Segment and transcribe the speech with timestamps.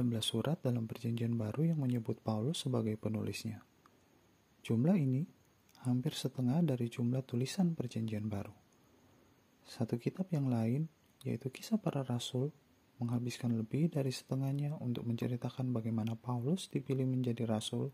[0.00, 3.60] 13 surat dalam perjanjian baru yang menyebut Paulus sebagai penulisnya.
[4.64, 5.28] Jumlah ini
[5.84, 8.56] hampir setengah dari jumlah tulisan perjanjian baru.
[9.68, 10.88] Satu kitab yang lain,
[11.20, 12.48] yaitu kisah para rasul,
[12.96, 17.92] menghabiskan lebih dari setengahnya untuk menceritakan bagaimana Paulus dipilih menjadi rasul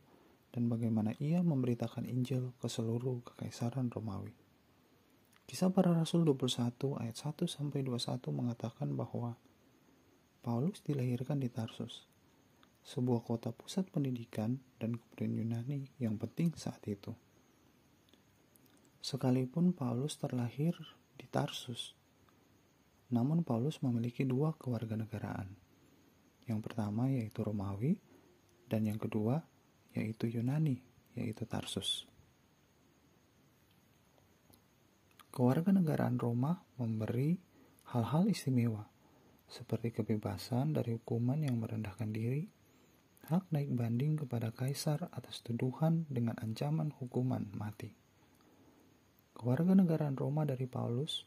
[0.55, 4.34] dan bagaimana ia memberitakan Injil ke seluruh kekaisaran Romawi.
[5.47, 9.38] Kisah para Rasul 21 ayat 1 sampai 21 mengatakan bahwa
[10.46, 12.06] Paulus dilahirkan di Tarsus,
[12.86, 17.10] sebuah kota pusat pendidikan dan kebudayaan Yunani yang penting saat itu.
[19.02, 20.78] Sekalipun Paulus terlahir
[21.19, 21.98] di Tarsus,
[23.10, 25.50] namun Paulus memiliki dua kewarganegaraan.
[26.47, 27.98] Yang pertama yaitu Romawi,
[28.70, 29.42] dan yang kedua
[29.98, 30.78] yaitu Yunani,
[31.19, 32.06] yaitu Tarsus.
[35.34, 37.34] Kewarganegaraan Roma memberi
[37.91, 38.94] hal-hal istimewa
[39.47, 42.50] seperti kebebasan dari hukuman yang merendahkan diri,
[43.27, 47.91] hak naik banding kepada kaisar atas tuduhan dengan ancaman hukuman mati.
[49.34, 51.27] Kewarganegaraan Roma dari Paulus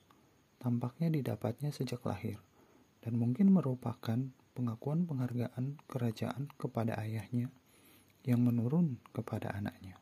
[0.60, 2.40] tampaknya didapatnya sejak lahir
[3.00, 4.20] dan mungkin merupakan
[4.56, 7.48] pengakuan penghargaan kerajaan kepada ayahnya
[8.28, 9.96] yang menurun kepada anaknya.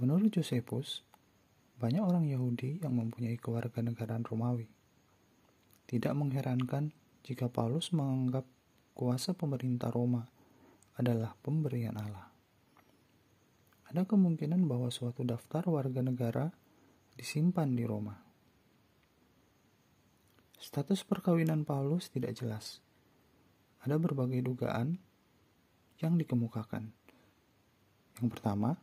[0.00, 1.04] Menurut Josephus,
[1.76, 4.79] banyak orang Yahudi yang mempunyai kewarganegaraan Romawi.
[5.90, 6.94] Tidak mengherankan
[7.26, 8.46] jika Paulus menganggap
[8.94, 10.22] kuasa pemerintah Roma
[10.94, 12.30] adalah pemberian Allah.
[13.90, 16.54] Ada kemungkinan bahwa suatu daftar warga negara
[17.18, 18.14] disimpan di Roma.
[20.62, 22.78] Status perkawinan Paulus tidak jelas.
[23.82, 24.94] Ada berbagai dugaan
[25.98, 26.86] yang dikemukakan.
[28.22, 28.78] Yang pertama,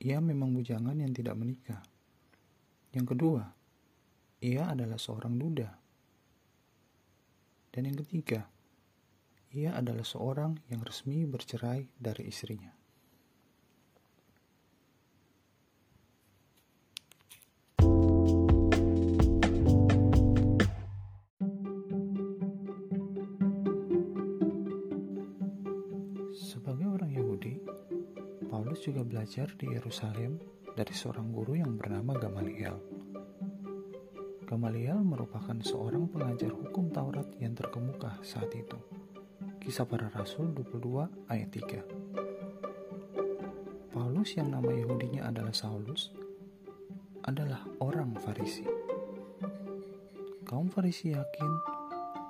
[0.00, 1.84] ia memang bujangan yang tidak menikah.
[2.96, 3.52] Yang kedua,
[4.40, 5.87] ia adalah seorang duda.
[7.78, 8.42] Dan yang ketiga,
[9.54, 12.74] ia adalah seorang yang resmi bercerai dari istrinya.
[26.34, 27.62] Sebagai orang Yahudi,
[28.50, 30.42] Paulus juga belajar di Yerusalem
[30.74, 32.74] dari seorang guru yang bernama Gamaliel.
[34.48, 37.27] Gamaliel merupakan seorang pengajar hukum Taurat
[38.28, 38.76] saat itu.
[39.64, 41.80] Kisah para Rasul 22 ayat 3.
[43.88, 46.12] Paulus yang nama Yahudinya adalah Saulus
[47.24, 48.68] adalah orang Farisi.
[50.44, 51.52] Kaum Farisi yakin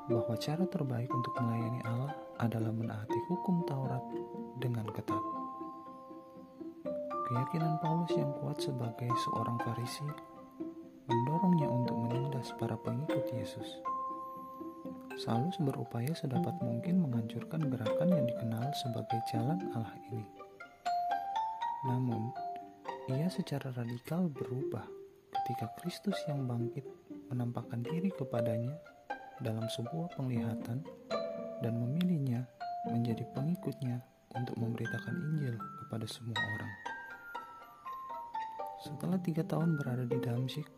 [0.06, 4.02] bahwa cara terbaik untuk melayani Allah adalah menaati hukum Taurat
[4.62, 5.22] dengan ketat.
[7.28, 10.06] Keyakinan Paulus yang kuat sebagai seorang Farisi
[11.10, 13.97] mendorongnya untuk menindas para pengikut Yesus.
[15.18, 20.22] Saulus berupaya sedapat mungkin menghancurkan gerakan yang dikenal sebagai jalan Allah ini.
[21.90, 22.30] Namun,
[23.10, 24.86] ia secara radikal berubah
[25.34, 26.86] ketika Kristus yang bangkit
[27.34, 28.78] menampakkan diri kepadanya
[29.42, 30.86] dalam sebuah penglihatan
[31.66, 32.46] dan memilihnya
[32.86, 33.98] menjadi pengikutnya
[34.38, 36.72] untuk memberitakan Injil kepada semua orang.
[38.86, 40.77] Setelah tiga tahun berada di Damsyik,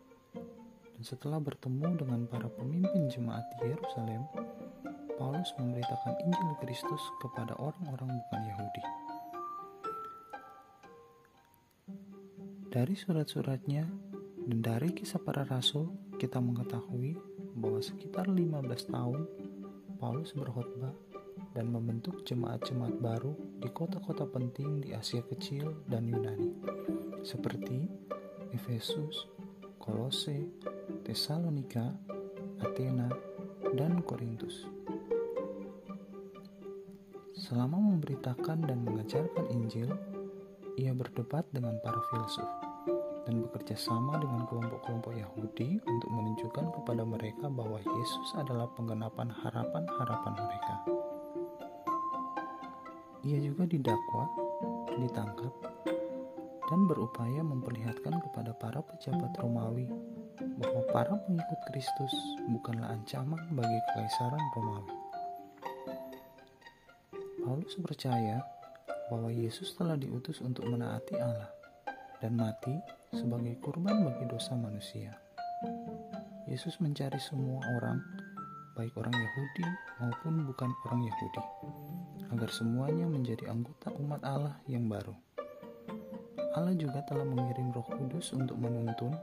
[1.01, 4.21] setelah bertemu dengan para pemimpin jemaat di Yerusalem,
[5.17, 8.83] Paulus memberitakan Injil Kristus kepada orang-orang bukan Yahudi.
[12.71, 13.83] Dari surat-suratnya
[14.47, 17.17] dan dari kisah para rasul, kita mengetahui
[17.57, 19.21] bahwa sekitar 15 tahun
[19.99, 20.95] Paulus berkhotbah
[21.51, 26.55] dan membentuk jemaat-jemaat baru di kota-kota penting di Asia Kecil dan Yunani,
[27.21, 27.91] seperti
[28.55, 29.27] Efesus,
[29.81, 30.45] Kolose,
[31.01, 31.89] Tesalonika,
[32.61, 33.09] Athena,
[33.73, 34.69] dan Korintus.
[37.33, 39.89] Selama memberitakan dan mengajarkan Injil,
[40.77, 42.47] ia berdebat dengan para filsuf
[43.25, 50.33] dan bekerja sama dengan kelompok-kelompok Yahudi untuk menunjukkan kepada mereka bahwa Yesus adalah penggenapan harapan-harapan
[50.37, 50.75] mereka.
[53.21, 54.23] Ia juga didakwa,
[54.97, 55.53] ditangkap,
[56.71, 59.91] dan berupaya memperlihatkan kepada para pejabat Romawi
[60.39, 62.13] bahwa para pengikut Kristus
[62.47, 64.95] bukanlah ancaman bagi kekaisaran Romawi.
[67.43, 68.39] Paulus percaya
[69.11, 71.51] bahwa Yesus telah diutus untuk menaati Allah
[72.23, 72.71] dan mati
[73.11, 75.11] sebagai kurban bagi dosa manusia.
[76.47, 77.99] Yesus mencari semua orang,
[78.79, 79.67] baik orang Yahudi
[79.99, 81.43] maupun bukan orang Yahudi,
[82.31, 85.30] agar semuanya menjadi anggota umat Allah yang baru.
[86.51, 89.15] Allah juga telah mengirim Roh Kudus untuk menuntun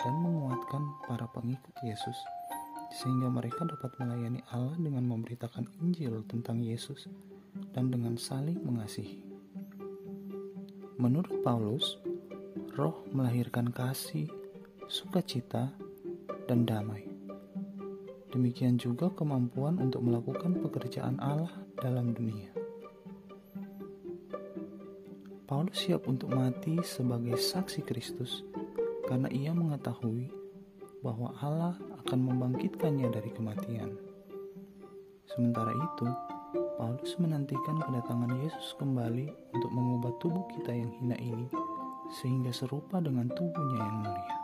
[0.00, 2.16] dan menguatkan para pengikut Yesus,
[2.88, 7.08] sehingga mereka dapat melayani Allah dengan memberitakan Injil tentang Yesus
[7.76, 9.20] dan dengan saling mengasihi.
[10.96, 12.00] Menurut Paulus,
[12.72, 14.24] roh melahirkan kasih,
[14.88, 15.68] sukacita,
[16.48, 17.04] dan damai.
[18.32, 22.63] Demikian juga kemampuan untuk melakukan pekerjaan Allah dalam dunia.
[25.44, 28.40] Paulus siap untuk mati sebagai saksi Kristus
[29.04, 30.32] karena ia mengetahui
[31.04, 33.92] bahwa Allah akan membangkitkannya dari kematian.
[35.28, 36.08] Sementara itu,
[36.80, 41.44] Paulus menantikan kedatangan Yesus kembali untuk mengubah tubuh kita yang hina ini
[42.24, 44.36] sehingga serupa dengan tubuhnya yang mulia.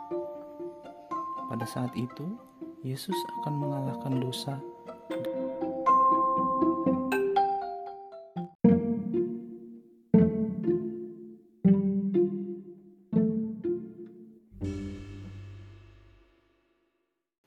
[1.49, 2.37] Pada saat itu,
[2.85, 4.61] Yesus akan mengalahkan dosa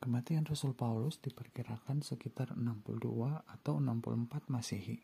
[0.04, 3.08] Kematian Rasul Paulus diperkirakan sekitar 62
[3.40, 5.00] atau 64 Masehi.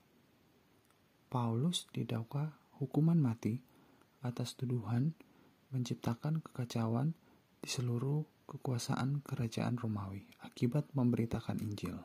[1.32, 3.64] Paulus didakwa hukuman mati
[4.20, 5.17] atas tuduhan
[5.73, 7.17] menciptakan kekacauan
[7.64, 11.97] di seluruh kekuasaan kerajaan Romawi akibat memberitakan Injil.